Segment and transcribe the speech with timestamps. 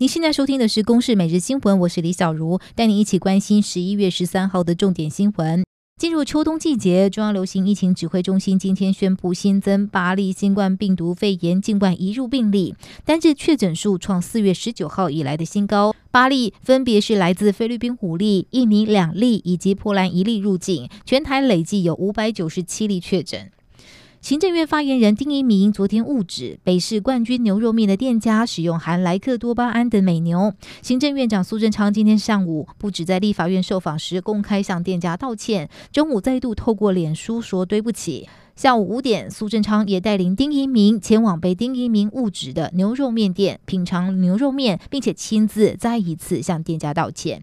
[0.00, 5.62] 您现在收听的是《公视每日新闻》，我是李小茹，带您一起关心十一月十三号的重点新闻。
[6.00, 12.74] 进入秋冬季节，中央流行疫情指挥中心今天宣布新增八例新冠病毒肺炎境外移入病例，
[13.04, 15.94] 单日确诊数创四月十九号以来的新高。
[16.10, 23.50] 八例分别是来自菲律宾五例、印尼两例以及波兰一例入境，全台累计有五百九十七例确诊。
[24.20, 30.52] 行政院发言人丁怡铭昨天误指北市冠军牛肉面的店家使用含莱克多巴胺的美牛。
[30.82, 38.28] 行政院长苏贞昌今天上午不止在立法院受访时公开向店家道歉，中午再度透过脸书说对不起。
[38.54, 47.42] 下午五点，苏贞昌也带领丁怡铭前往被丁怡铭误指的牛肉面店品尝牛肉面，并且亲自再一次向店家道歉。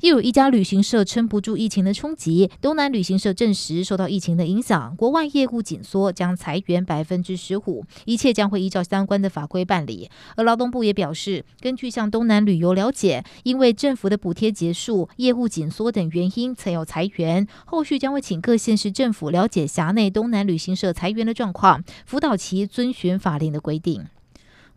[0.00, 10.10] 又有一家旅行社撑不住疫情的冲击，东南旅行社证实受到疫情的影响，国外业务紧缩，将裁员百分之十五，一切将会依照相关的法规办理。
[10.36, 24.06] 而劳动部也表示，根据向东南旅游了解，因为政府的补贴结束、业务紧缩等原因才要裁员，后续将会请各县市政府了解辖内东南旅行社裁员的状况，辅导其遵循法令的规定。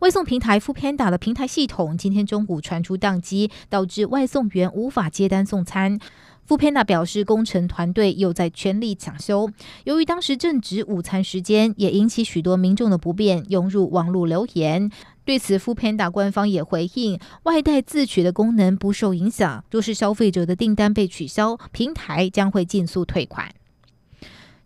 [0.00, 5.98] 外送平台 Foodpanda 的平台系统今天中午传出宕机，导致外送员无法接单送餐。
[6.46, 9.48] Foodpanda 表示，工程团队又在全力抢修。
[9.84, 14.90] 由于当时正值午餐时间，也引起许多民众的不便，涌入网络留言。
[15.24, 19.64] 对此，Foodpanda 官方也回应，外带自取的功能不受影响。
[19.70, 23.48] 若是消费者的订单被取消，平台将会尽速退款。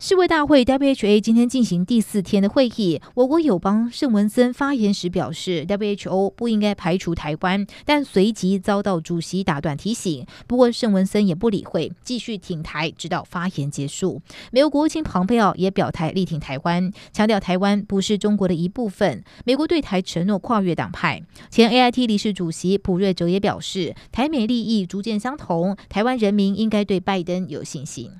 [0.00, 10.24] 世卫大会 （WHA） 今天进行第四天的会议，我国友邦圣文森发言时表示，WHO 不应该排除台湾，但随即遭到主席打断提醒。
[10.46, 14.22] 不过圣文森也不理会，继续挺台，直到发言结束。
[14.52, 19.24] 美国国务卿庞佩奥也表态力挺台湾，强调台湾不是中国的一部分。
[19.44, 21.20] 美国对台承诺跨越党派。
[21.50, 28.12] 前 AIT 理事主席普瑞哲也表示，台美利益逐渐相同，台湾人民应该对拜登有信心。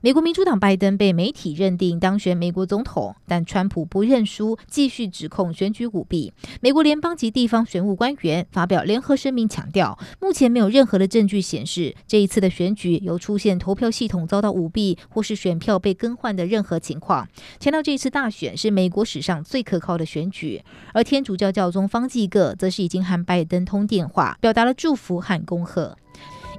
[0.00, 6.32] 美国民主党拜登被媒体认定当选美国总统，但川普不认输，继续指控选举舞弊。
[6.60, 17.26] 美国联邦及地方选务官员发表联合声明，强调目前没有任何的证据显示这一次的选举有出现投票系统遭到舞弊或是选票被更换的任何情况。
[17.58, 20.62] 强调这一次大选是美国史上最可靠的选举。
[20.94, 25.96] 而天主教教宗方济各则是已经和拜登通电话，表达了祝福和恭贺。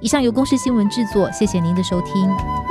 [0.02, 2.69] 以上由公视新闻制作，谢谢您的收听。